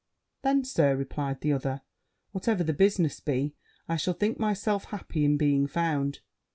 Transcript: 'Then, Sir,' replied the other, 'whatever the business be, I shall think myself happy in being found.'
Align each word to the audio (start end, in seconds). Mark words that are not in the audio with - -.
'Then, 0.41 0.63
Sir,' 0.63 0.95
replied 0.95 1.41
the 1.41 1.53
other, 1.53 1.81
'whatever 2.31 2.63
the 2.63 2.73
business 2.73 3.19
be, 3.19 3.53
I 3.87 3.97
shall 3.97 4.15
think 4.15 4.39
myself 4.39 4.85
happy 4.85 5.23
in 5.23 5.37
being 5.37 5.67
found.' 5.67 6.21